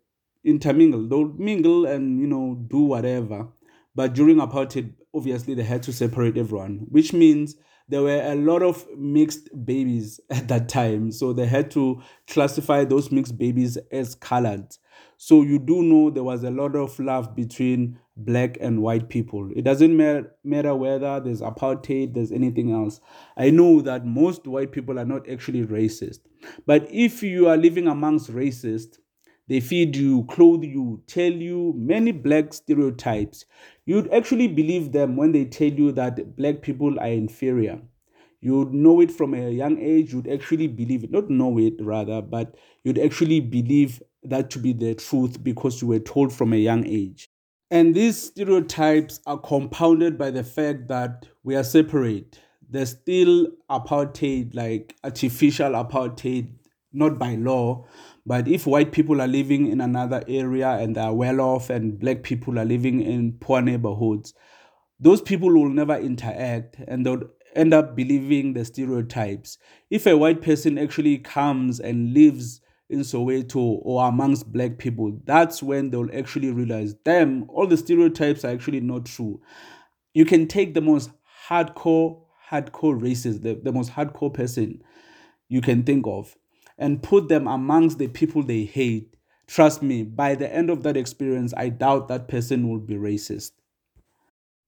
intermingle. 0.44 1.08
They 1.08 1.16
would 1.16 1.40
mingle 1.40 1.86
and 1.86 2.20
you 2.20 2.26
know 2.26 2.56
do 2.68 2.80
whatever. 2.80 3.50
But 3.94 4.16
during 4.16 4.38
apartheid, 4.38 4.96
obviously 5.14 5.54
they 5.54 5.62
had 5.62 5.84
to 5.84 5.94
separate 5.94 6.40
everyone, 6.40 6.88
which 6.90 7.14
means 7.14 7.56
there 7.90 8.02
were 8.02 8.22
a 8.22 8.36
lot 8.36 8.64
of 8.64 8.86
mixed 8.98 9.50
babies 9.66 10.20
at 10.30 10.48
that 10.48 10.70
time. 10.70 11.12
So 11.12 11.34
they 11.34 11.46
had 11.46 11.72
to 11.72 12.02
classify 12.28 12.86
those 12.86 13.12
mixed 13.12 13.38
babies 13.38 13.78
as 13.92 14.16
colored. 14.16 14.78
So 15.18 15.42
you 15.42 15.60
do 15.60 15.82
know 15.82 16.10
there 16.10 16.24
was 16.24 16.44
a 16.44 16.52
lot 16.52 16.76
of 16.76 16.98
love 17.00 17.36
between 17.36 18.00
black 18.16 18.58
and 18.60 18.82
white 18.82 19.10
people. 19.10 19.50
It 19.56 19.64
doesn't 19.64 19.96
matter, 19.96 20.76
whether 20.76 21.20
there's 21.20 21.42
apartheid, 21.42 22.14
there's 22.14 22.32
anything 22.32 22.72
else. 22.72 23.00
I 23.38 23.50
know 23.50 23.82
that 23.82 24.06
most 24.06 24.48
white 24.48 24.72
people 24.72 25.00
are 25.00 25.06
not 25.06 25.30
actually 25.30 25.66
racist. 25.66 26.20
But 26.66 26.88
if 26.92 27.24
you 27.24 27.48
are 27.48 27.58
living 27.58 27.88
amongst 27.88 28.32
racists, 28.32 28.98
they 29.48 29.60
feed 29.60 29.96
you, 29.96 30.24
clothe 30.26 30.64
you, 30.64 31.02
tell 31.08 31.32
you 31.32 31.74
many 31.76 32.12
black 32.12 32.54
stereotypes. 32.54 33.46
You'd 33.86 34.12
actually 34.14 34.48
believe 34.48 34.92
them 34.92 35.16
when 35.16 35.32
they 35.32 35.46
tell 35.46 35.72
you 35.72 35.92
that 35.94 36.38
black 36.38 36.62
people 36.62 37.00
are 37.00 37.08
inferior. 37.08 37.82
You'd 38.40 38.74
know 38.74 39.00
it 39.00 39.12
from 39.12 39.34
a 39.34 39.50
young 39.50 39.80
age 39.80 40.12
you'd 40.12 40.28
actually 40.28 40.68
believe 40.68 41.06
it 41.06 41.12
not 41.12 41.30
know 41.30 41.58
it 41.58 41.76
rather 41.80 42.22
but 42.22 42.56
you'd 42.84 43.00
actually 43.00 43.40
believe 43.40 44.04
that 44.22 44.50
to 44.52 44.60
be 44.60 44.74
the 44.74 44.96
truth 44.96 45.42
because 45.42 45.82
you 45.82 45.88
were 45.88 46.00
told 46.00 46.34
from 46.34 46.52
a 46.52 46.58
young 46.58 46.86
age. 46.86 47.30
And 47.72 47.96
these 47.96 48.22
stereotypes 48.22 49.20
are 49.26 49.38
compounded 49.38 50.18
by 50.18 50.32
the 50.32 50.44
fact 50.44 50.90
that 50.90 51.26
we 51.44 51.56
are 51.56 51.64
separate. 51.64 52.40
There's 52.70 52.92
still 52.92 53.48
apartheid 53.70 54.56
like 54.56 54.96
artificial 55.04 55.72
apartheid 55.72 56.50
not 56.94 57.18
by 57.20 57.36
law 57.36 57.86
but 58.26 58.48
if 58.48 58.66
white 58.66 58.92
people 58.92 59.22
are 59.22 59.28
living 59.28 59.68
in 59.68 59.82
another 59.82 60.24
area 60.28 60.70
and 60.70 60.96
they 60.96 61.02
are 61.02 61.14
well 61.14 61.42
off 61.42 61.70
and 61.70 62.00
black 62.00 62.24
people 62.24 62.58
are 62.58 62.66
living 62.66 63.02
in 63.02 63.34
poor 63.34 63.62
neighborhoods 63.62 64.34
those 65.00 65.22
people 65.22 65.50
will 65.50 65.70
never 65.70 65.98
interact 65.98 66.78
and 66.88 67.06
they'll 67.06 67.24
end 67.56 67.74
up 67.74 67.96
believing 67.96 68.54
the 68.54 68.66
stereotypes. 68.66 69.58
If 69.90 70.06
a 70.06 70.18
white 70.18 70.42
person 70.42 70.78
actually 70.78 71.18
comes 71.20 71.80
and 71.80 72.14
lives 72.14 72.62
in 72.90 73.00
Soweto 73.00 73.80
or 73.82 74.08
amongst 74.08 74.52
black 74.52 74.78
people, 74.78 75.20
that's 75.26 75.64
when 75.64 75.90
they'll 75.90 76.16
actually 76.16 76.52
realize, 76.52 76.94
damn, 77.06 77.50
all 77.50 77.68
the 77.68 77.78
stereotypes 77.78 78.46
are 78.46 78.52
actually 78.52 78.82
not 78.82 79.06
true. 79.06 79.42
You 80.14 80.26
can 80.26 80.48
take 80.48 80.74
the 80.74 80.82
most 80.82 81.10
hardcore, 81.48 82.22
hardcore 82.50 83.00
racist, 83.00 83.42
the, 83.42 83.60
the 83.62 83.72
most 83.72 83.92
hardcore 83.92 84.34
person 84.34 84.82
you 85.50 85.62
can 85.62 85.84
think 85.84 86.06
of, 86.08 86.36
and 86.84 87.02
put 87.02 87.30
them 87.30 87.48
amongst 87.48 87.98
the 87.98 88.10
people 88.10 88.44
they 88.44 88.66
hate. 88.66 89.16
Trust 89.48 89.82
me, 89.82 90.04
by 90.04 90.36
the 90.36 90.54
end 90.54 90.70
of 90.70 90.84
that 90.84 90.98
experience, 90.98 91.54
I 91.56 91.70
doubt 91.70 92.10
that 92.10 92.28
person 92.28 92.68
will 92.68 92.80
be 92.80 92.96
racist. 92.96 93.52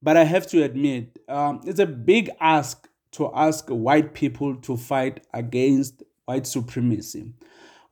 But 0.01 0.15
I 0.15 0.23
have 0.23 0.47
to 0.47 0.63
admit, 0.63 1.19
um, 1.27 1.59
it's 1.65 1.79
a 1.79 1.85
big 1.85 2.29
ask 2.39 2.87
to 3.11 3.29
ask 3.35 3.67
white 3.67 4.13
people 4.13 4.55
to 4.61 4.77
fight 4.77 5.27
against 5.33 6.03
white 6.23 6.47
supremacy. 6.47 7.33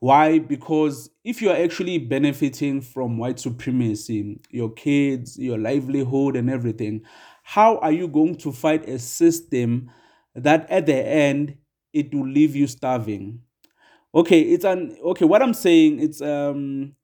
Why? 0.00 0.38
Because 0.38 1.10
if 1.22 1.42
you 1.42 1.50
are 1.50 1.56
actually 1.56 1.98
benefiting 1.98 2.80
from 2.80 3.18
white 3.18 3.38
supremacy, 3.38 4.40
your 4.48 4.72
kids, 4.72 5.38
your 5.38 5.58
livelihood, 5.58 6.34
and 6.36 6.48
everything, 6.48 7.02
how 7.42 7.76
are 7.76 7.92
you 7.92 8.08
going 8.08 8.36
to 8.36 8.52
fight 8.52 8.88
a 8.88 8.98
system 8.98 9.90
that 10.34 10.70
at 10.70 10.86
the 10.86 10.96
end 10.96 11.58
it 11.92 12.14
will 12.14 12.26
leave 12.26 12.56
you 12.56 12.66
starving? 12.66 13.42
Okay, 14.14 14.40
it's 14.40 14.64
an 14.64 14.96
okay. 15.04 15.24
What 15.24 15.42
I'm 15.42 15.54
saying, 15.54 16.00
it's 16.00 16.20
um 16.20 16.94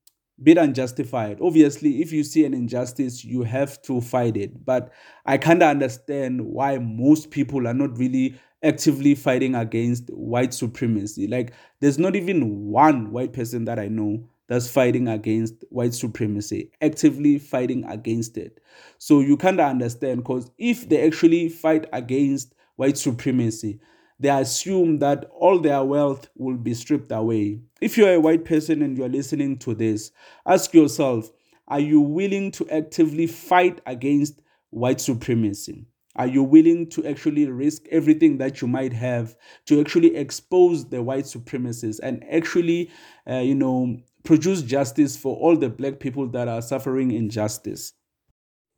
bit 0.43 0.57
unjustified. 0.59 1.39
Obviously, 1.43 2.01
if 2.01 2.13
you 2.13 2.23
see 2.25 2.45
an 2.45 2.55
injustice, 2.55 3.25
you 3.25 3.43
have 3.43 3.81
to 3.83 4.01
fight 4.01 4.37
it. 4.37 4.65
But 4.65 4.93
I 5.27 5.37
kind 5.37 5.63
of 5.63 5.69
understand 5.69 6.41
why 6.43 6.79
most 6.79 7.31
people 7.31 7.67
are 7.69 7.75
not 7.75 7.99
really 7.99 8.37
actively 8.63 9.15
fighting 9.15 9.55
against 9.55 10.09
white 10.11 10.55
supremacy. 10.55 11.27
Like, 11.27 11.53
there's 11.81 11.99
not 11.99 12.15
even 12.17 12.67
one 12.67 13.11
white 13.11 13.33
person 13.33 13.65
that 13.67 13.79
I 13.79 13.89
know 13.89 14.25
that's 14.49 14.69
fighting 14.69 15.09
against 15.09 15.65
white 15.71 15.95
supremacy, 15.95 16.71
actively 16.81 17.39
fighting 17.39 17.85
against 17.87 18.37
it. 18.37 18.61
So 18.99 19.21
you 19.21 19.37
kind 19.37 19.61
of 19.61 19.67
understand 19.69 20.21
because 20.21 20.51
if 20.59 20.89
they 20.89 21.07
actually 21.07 21.49
fight 21.49 21.87
against 21.93 22.55
white 22.77 22.97
supremacy, 22.99 23.81
they 24.21 24.29
assume 24.29 24.99
that 24.99 25.25
all 25.35 25.59
their 25.59 25.83
wealth 25.83 26.29
will 26.37 26.57
be 26.57 26.75
stripped 26.75 27.11
away. 27.11 27.61
If 27.81 27.97
you're 27.97 28.15
a 28.15 28.21
white 28.21 28.45
person 28.45 28.83
and 28.83 28.97
you're 28.97 29.09
listening 29.09 29.59
to 29.61 29.75
this, 29.75 30.13
ask 30.47 30.73
yourself 30.75 31.31
are 31.67 31.81
you 31.81 32.01
willing 32.01 32.51
to 32.53 32.69
actively 32.69 33.27
fight 33.27 33.81
against 33.87 34.43
white 34.71 35.01
supremacy? 35.01 35.87
Are 36.17 36.27
you 36.27 36.43
willing 36.43 36.91
to 36.91 37.07
actually 37.07 37.47
risk 37.47 37.87
everything 37.91 38.39
that 38.39 38.61
you 38.61 38.69
might 38.69 38.93
have 38.93 39.37
to 39.67 39.81
actually 39.81 40.17
expose 40.17 40.89
the 40.89 41.01
white 41.03 41.25
supremacists 41.25 42.01
and 42.03 42.25
actually, 42.31 42.91
uh, 43.31 43.37
you 43.37 43.55
know, 43.55 44.01
produce 44.25 44.63
justice 44.63 45.17
for 45.17 45.37
all 45.37 45.57
the 45.57 45.71
black 45.71 46.01
people 46.01 46.27
that 46.31 46.49
are 46.49 46.61
suffering 46.61 47.13
injustice? 47.13 47.93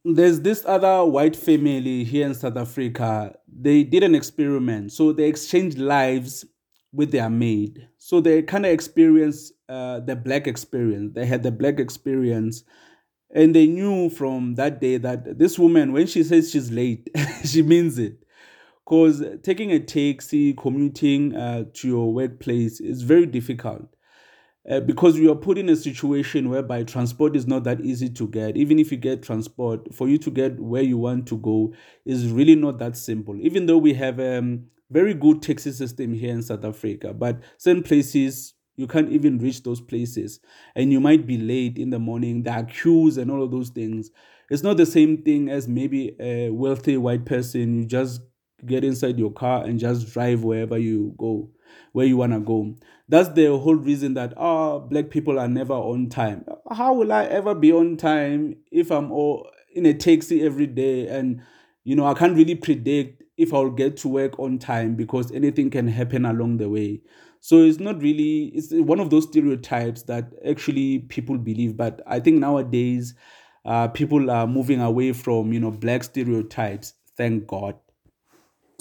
There's 0.04 0.40
this 0.40 0.64
other 0.66 1.04
white 1.04 1.36
family 1.36 2.04
here 2.04 2.26
in 2.26 2.34
South 2.34 2.56
Africa. 2.56 3.34
They 3.46 3.84
did 3.84 4.02
an 4.02 4.14
experiment. 4.14 4.92
So 4.92 5.12
they 5.12 5.28
exchanged 5.28 5.78
lives 5.78 6.44
with 6.92 7.12
their 7.12 7.30
maid. 7.30 7.88
So 7.98 8.20
they 8.20 8.42
kind 8.42 8.66
of 8.66 8.72
experienced 8.72 9.52
uh, 9.68 10.00
the 10.00 10.16
black 10.16 10.46
experience. 10.46 11.12
They 11.14 11.26
had 11.26 11.42
the 11.42 11.52
black 11.52 11.78
experience. 11.78 12.64
And 13.34 13.54
they 13.54 13.66
knew 13.66 14.10
from 14.10 14.56
that 14.56 14.80
day 14.80 14.98
that 14.98 15.38
this 15.38 15.58
woman, 15.58 15.92
when 15.92 16.06
she 16.06 16.22
says 16.22 16.50
she's 16.50 16.70
late, 16.70 17.08
she 17.44 17.62
means 17.62 17.98
it. 17.98 18.18
Because 18.84 19.24
taking 19.42 19.70
a 19.70 19.78
taxi, 19.78 20.52
commuting 20.54 21.34
uh, 21.36 21.64
to 21.74 21.88
your 21.88 22.12
workplace 22.12 22.80
is 22.80 23.02
very 23.02 23.26
difficult 23.26 23.88
uh, 24.70 24.80
because 24.80 25.18
we 25.18 25.28
are 25.28 25.34
put 25.34 25.58
in 25.58 25.68
a 25.68 25.76
situation 25.76 26.48
whereby 26.48 26.84
transport 26.84 27.34
is 27.34 27.46
not 27.46 27.64
that 27.64 27.80
easy 27.80 28.08
to 28.08 28.28
get. 28.28 28.56
Even 28.56 28.78
if 28.78 28.92
you 28.92 28.98
get 28.98 29.22
transport, 29.22 29.92
for 29.92 30.08
you 30.08 30.18
to 30.18 30.30
get 30.30 30.58
where 30.60 30.82
you 30.82 30.96
want 30.96 31.26
to 31.28 31.36
go 31.38 31.72
is 32.04 32.28
really 32.28 32.54
not 32.54 32.78
that 32.78 32.96
simple. 32.96 33.36
Even 33.40 33.66
though 33.66 33.78
we 33.78 33.94
have 33.94 34.18
a 34.18 34.38
um, 34.38 34.64
very 34.90 35.14
good 35.14 35.42
taxi 35.42 35.72
system 35.72 36.12
here 36.12 36.32
in 36.32 36.42
South 36.42 36.64
Africa, 36.64 37.12
but 37.12 37.40
certain 37.58 37.82
places 37.82 38.54
you 38.76 38.86
can't 38.86 39.10
even 39.10 39.38
reach 39.38 39.62
those 39.64 39.80
places, 39.80 40.40
and 40.74 40.92
you 40.92 41.00
might 41.00 41.26
be 41.26 41.36
late 41.36 41.76
in 41.76 41.90
the 41.90 41.98
morning. 41.98 42.42
There 42.42 42.54
are 42.54 42.64
queues 42.64 43.18
and 43.18 43.30
all 43.30 43.42
of 43.42 43.50
those 43.50 43.68
things. 43.68 44.10
It's 44.48 44.62
not 44.62 44.76
the 44.76 44.86
same 44.86 45.22
thing 45.22 45.50
as 45.50 45.68
maybe 45.68 46.16
a 46.18 46.50
wealthy 46.50 46.96
white 46.96 47.26
person. 47.26 47.74
You 47.74 47.84
just 47.84 48.22
get 48.64 48.84
inside 48.84 49.18
your 49.18 49.32
car 49.32 49.64
and 49.64 49.78
just 49.78 50.12
drive 50.12 50.44
wherever 50.44 50.78
you 50.78 51.14
go 51.18 51.50
where 51.92 52.06
you 52.06 52.16
want 52.16 52.32
to 52.32 52.40
go. 52.40 52.74
That's 53.08 53.28
the 53.30 53.46
whole 53.58 53.74
reason 53.74 54.14
that 54.14 54.34
oh, 54.36 54.80
black 54.80 55.10
people 55.10 55.38
are 55.38 55.48
never 55.48 55.74
on 55.74 56.08
time. 56.08 56.44
How 56.70 56.94
will 56.94 57.12
I 57.12 57.24
ever 57.24 57.54
be 57.54 57.72
on 57.72 57.96
time 57.96 58.56
if 58.70 58.90
I'm 58.90 59.12
all 59.12 59.50
in 59.74 59.86
a 59.86 59.94
taxi 59.94 60.42
every 60.42 60.66
day 60.66 61.08
and 61.08 61.42
you 61.84 61.96
know 61.96 62.06
I 62.06 62.14
can't 62.14 62.36
really 62.36 62.54
predict 62.54 63.22
if 63.36 63.52
I'll 63.52 63.70
get 63.70 63.96
to 63.98 64.08
work 64.08 64.38
on 64.38 64.58
time 64.58 64.94
because 64.94 65.32
anything 65.32 65.70
can 65.70 65.88
happen 65.88 66.24
along 66.24 66.58
the 66.58 66.68
way. 66.68 67.00
So 67.40 67.56
it's 67.58 67.80
not 67.80 68.00
really 68.00 68.52
it's 68.54 68.72
one 68.72 69.00
of 69.00 69.10
those 69.10 69.24
stereotypes 69.24 70.02
that 70.04 70.32
actually 70.48 71.00
people 71.00 71.38
believe. 71.38 71.76
But 71.76 72.00
I 72.06 72.20
think 72.20 72.38
nowadays 72.38 73.14
uh, 73.64 73.88
people 73.88 74.30
are 74.30 74.46
moving 74.46 74.80
away 74.80 75.12
from 75.12 75.52
you 75.52 75.60
know 75.60 75.70
black 75.70 76.04
stereotypes. 76.04 76.94
Thank 77.16 77.46
God. 77.46 77.76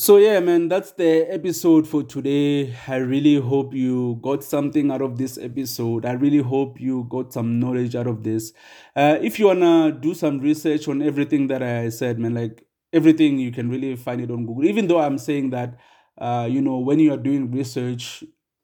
So, 0.01 0.17
yeah, 0.17 0.39
man, 0.39 0.67
that's 0.67 0.93
the 0.93 1.31
episode 1.31 1.87
for 1.87 2.01
today. 2.01 2.75
I 2.87 2.95
really 2.95 3.35
hope 3.35 3.75
you 3.75 4.17
got 4.23 4.43
something 4.43 4.89
out 4.89 5.03
of 5.03 5.19
this 5.19 5.37
episode. 5.37 6.07
I 6.07 6.13
really 6.13 6.39
hope 6.39 6.81
you 6.81 7.05
got 7.07 7.31
some 7.31 7.59
knowledge 7.59 7.95
out 7.95 8.07
of 8.07 8.23
this. 8.23 8.51
Uh, 8.95 9.19
if 9.21 9.37
you 9.37 9.45
want 9.45 9.59
to 9.59 9.91
do 9.91 10.15
some 10.15 10.39
research 10.39 10.87
on 10.87 11.03
everything 11.03 11.45
that 11.49 11.61
I 11.61 11.89
said, 11.89 12.17
man, 12.17 12.33
like 12.33 12.65
everything, 12.91 13.37
you 13.37 13.51
can 13.51 13.69
really 13.69 13.95
find 13.95 14.21
it 14.21 14.31
on 14.31 14.47
Google. 14.47 14.65
Even 14.65 14.87
though 14.87 14.99
I'm 14.99 15.19
saying 15.19 15.51
that, 15.51 15.77
uh, 16.17 16.47
you 16.49 16.63
know, 16.63 16.79
when 16.79 16.97
you 16.97 17.13
are 17.13 17.17
doing 17.17 17.51
research, 17.51 18.23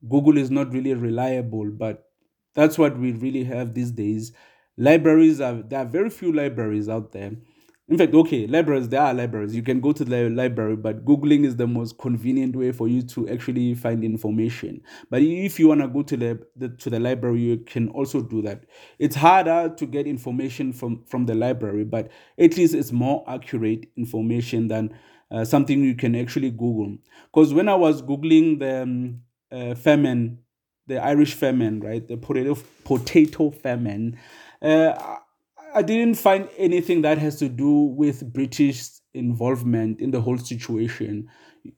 Google 0.09 0.39
is 0.39 0.49
not 0.49 0.73
really 0.73 0.95
reliable, 0.95 1.69
but 1.69 2.05
that's 2.55 2.79
what 2.79 2.97
we 2.97 3.11
really 3.11 3.43
have 3.43 3.75
these 3.75 3.91
days. 3.91 4.31
Libraries 4.75 5.39
are, 5.39 5.61
there 5.61 5.81
are 5.81 5.85
very 5.85 6.09
few 6.09 6.33
libraries 6.33 6.89
out 6.89 7.11
there 7.11 7.33
in 7.89 7.97
fact, 7.97 8.13
okay, 8.13 8.47
libraries, 8.47 8.89
there 8.89 9.01
are 9.01 9.13
libraries. 9.13 9.55
You 9.55 9.63
can 9.63 9.79
go 9.79 9.93
to 9.93 10.03
the 10.03 10.29
library, 10.29 10.75
but 10.75 11.05
Googling 11.05 11.45
is 11.45 11.55
the 11.55 11.67
most 11.67 11.97
convenient 11.97 12.53
way 12.53 12.73
for 12.73 12.89
you 12.89 13.01
to 13.03 13.29
actually 13.29 13.75
find 13.75 14.03
information. 14.03 14.81
But 15.09 15.21
if 15.21 15.57
you 15.57 15.69
want 15.69 15.79
to 15.79 15.87
go 15.87 16.03
to 16.03 16.17
the, 16.17 16.45
the, 16.57 16.67
to 16.69 16.89
the 16.89 16.99
library, 16.99 17.39
you 17.39 17.59
can 17.59 17.87
also 17.89 18.21
do 18.21 18.41
that. 18.41 18.65
It's 18.99 19.15
harder 19.15 19.73
to 19.73 19.85
get 19.85 20.05
information 20.05 20.73
from, 20.73 21.05
from 21.05 21.27
the 21.27 21.35
library, 21.35 21.85
but 21.85 22.09
at 22.37 22.57
least 22.57 22.73
it's 22.73 22.91
more 22.91 23.23
accurate 23.25 23.85
information 23.95 24.67
than 24.67 24.93
uh, 25.31 25.45
something 25.45 25.81
you 25.81 25.95
can 25.95 26.13
actually 26.13 26.51
Google. 26.51 26.97
Because 27.33 27.53
when 27.53 27.69
I 27.69 27.75
was 27.75 28.01
Googling 28.01 28.59
the 28.59 28.81
um, 28.81 29.21
uh, 29.49 29.75
famine, 29.75 30.39
the 30.87 31.01
Irish 31.01 31.35
famine, 31.35 31.79
right, 31.79 32.05
the 32.05 32.17
potato, 32.17 32.57
potato 32.83 33.49
famine, 33.49 34.19
uh, 34.61 35.19
I 35.77 35.81
didn't 35.83 36.15
find 36.15 36.49
anything 36.57 37.01
that 37.03 37.17
has 37.19 37.37
to 37.39 37.49
do 37.49 37.71
with 37.71 38.33
British 38.33 38.87
involvement 39.13 39.99
in 40.01 40.11
the 40.11 40.21
whole 40.21 40.37
situation. 40.37 41.29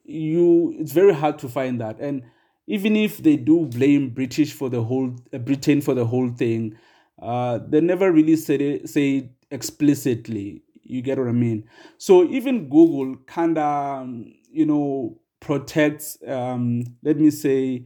You, 0.06 0.74
it's 0.80 0.92
very 0.92 1.14
hard 1.14 1.40
to 1.40 1.50
find 1.50 1.80
that, 1.82 2.00
and 2.00 2.24
even 2.68 2.96
if 2.96 3.18
they 3.24 3.36
do 3.36 3.66
blame 3.66 4.12
British 4.12 4.54
for 4.54 4.70
the 4.70 4.84
whole 4.84 5.16
uh, 5.34 5.40
Britain 5.40 5.82
for 5.82 5.94
the 5.96 6.06
whole 6.06 6.30
thing, 6.30 6.78
uh, 7.22 7.60
they 7.68 7.82
never 7.82 8.12
really 8.12 8.36
said 8.36 8.62
it 8.62 8.90
say 8.90 9.18
it 9.18 9.30
explicitly. 9.52 10.62
You 10.84 11.02
get 11.02 11.18
what 11.18 11.28
I 11.28 11.32
mean? 11.32 11.68
So 11.98 12.24
even 12.26 12.70
Google 12.70 13.16
kinda 13.28 13.64
um, 13.66 14.34
you 14.52 14.66
know 14.66 15.20
protects. 15.40 16.18
Um, 16.28 16.84
let 17.04 17.18
me 17.18 17.32
say, 17.32 17.86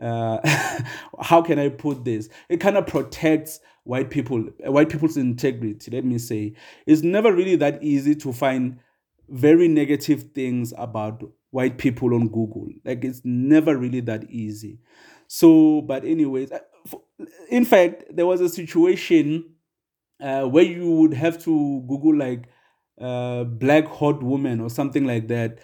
uh, 0.00 0.38
how 1.20 1.42
can 1.42 1.58
I 1.58 1.68
put 1.68 2.04
this? 2.04 2.28
It 2.48 2.58
kind 2.58 2.76
of 2.76 2.86
protects 2.86 3.60
white 3.84 4.10
people, 4.10 4.40
white 4.64 4.88
people's 4.88 5.16
integrity, 5.16 5.90
let 5.90 6.04
me 6.04 6.18
say, 6.18 6.54
it's 6.86 7.02
never 7.02 7.32
really 7.32 7.56
that 7.56 7.82
easy 7.82 8.14
to 8.16 8.32
find 8.32 8.78
very 9.28 9.68
negative 9.68 10.32
things 10.34 10.72
about 10.76 11.22
white 11.50 11.78
people 11.78 12.14
on 12.14 12.28
Google. 12.28 12.68
Like 12.84 13.04
it's 13.04 13.22
never 13.24 13.76
really 13.76 14.00
that 14.00 14.30
easy. 14.30 14.78
So, 15.28 15.80
but 15.82 16.04
anyways, 16.04 16.52
uh, 16.52 16.60
in 17.48 17.64
fact, 17.64 18.04
there 18.10 18.26
was 18.26 18.40
a 18.40 18.48
situation 18.48 19.44
uh, 20.20 20.42
where 20.44 20.64
you 20.64 20.90
would 20.90 21.14
have 21.14 21.38
to 21.44 21.84
Google 21.88 22.16
like 22.16 22.48
uh, 23.00 23.44
black 23.44 23.86
hot 23.86 24.22
woman 24.22 24.60
or 24.60 24.70
something 24.70 25.04
like 25.04 25.28
that 25.28 25.58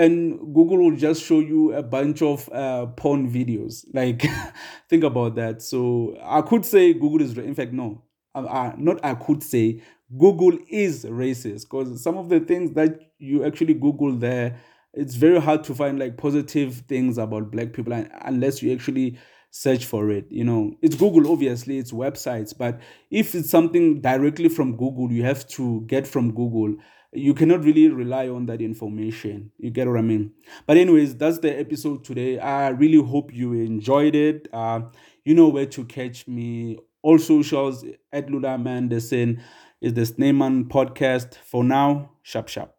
and 0.00 0.38
google 0.54 0.78
will 0.78 0.96
just 0.96 1.22
show 1.22 1.40
you 1.40 1.72
a 1.74 1.82
bunch 1.82 2.22
of 2.22 2.48
uh, 2.52 2.86
porn 2.86 3.30
videos. 3.30 3.84
Like 3.92 4.24
think 4.88 5.04
about 5.04 5.34
that. 5.34 5.62
So 5.62 6.16
i 6.22 6.40
could 6.42 6.64
say 6.64 6.94
google 6.94 7.20
is 7.20 7.36
in 7.36 7.54
fact 7.54 7.72
no. 7.72 8.02
Uh, 8.34 8.44
uh, 8.44 8.72
not 8.78 9.04
i 9.04 9.14
could 9.14 9.42
say 9.42 9.82
google 10.18 10.56
is 10.68 11.04
racist. 11.04 11.62
Because 11.62 12.02
some 12.02 12.16
of 12.16 12.28
the 12.28 12.40
things 12.40 12.72
that 12.72 12.98
you 13.18 13.44
actually 13.44 13.74
google 13.74 14.12
there 14.16 14.56
it's 14.92 15.14
very 15.14 15.40
hard 15.40 15.62
to 15.64 15.74
find 15.74 15.98
like 16.00 16.16
positive 16.16 16.82
things 16.88 17.16
about 17.16 17.50
black 17.52 17.72
people 17.72 17.92
unless 18.22 18.60
you 18.60 18.72
actually 18.72 19.18
search 19.52 19.84
for 19.84 20.10
it 20.10 20.26
you 20.30 20.44
know. 20.44 20.72
It's 20.80 20.96
google 20.96 21.30
obviously 21.30 21.76
it's 21.78 21.92
websites 21.92 22.56
but 22.56 22.80
if 23.10 23.34
it's 23.34 23.50
something 23.50 24.00
directly 24.00 24.48
from 24.48 24.76
google 24.76 25.12
you 25.12 25.24
have 25.24 25.46
to 25.48 25.82
get 25.82 26.06
from 26.06 26.32
google 26.32 26.74
you 27.12 27.34
cannot 27.34 27.64
really 27.64 27.88
rely 27.88 28.28
on 28.28 28.46
that 28.46 28.60
information. 28.60 29.50
You 29.58 29.70
get 29.70 29.88
what 29.88 29.98
I 29.98 30.02
mean? 30.02 30.32
But 30.66 30.76
anyways, 30.76 31.16
that's 31.16 31.38
the 31.40 31.58
episode 31.58 32.04
today. 32.04 32.38
I 32.38 32.68
really 32.68 33.04
hope 33.04 33.32
you 33.34 33.52
enjoyed 33.54 34.14
it. 34.14 34.48
Uh, 34.52 34.82
you 35.24 35.34
know 35.34 35.48
where 35.48 35.66
to 35.66 35.84
catch 35.84 36.28
me. 36.28 36.78
All 37.02 37.18
socials 37.18 37.84
at 38.12 38.30
Lula 38.30 38.58
Manderson 38.58 39.40
is 39.80 39.94
the 39.94 40.02
Sneeman 40.02 40.68
podcast. 40.68 41.34
For 41.36 41.64
now, 41.64 42.10
sharp 42.22 42.48
sharp. 42.48 42.74